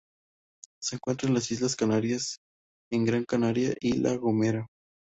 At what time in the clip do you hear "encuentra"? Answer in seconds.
0.95-1.27